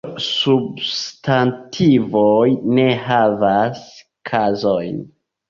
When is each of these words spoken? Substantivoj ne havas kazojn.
Substantivoj 0.27 2.47
ne 2.79 2.87
havas 3.05 3.85
kazojn. 4.33 4.99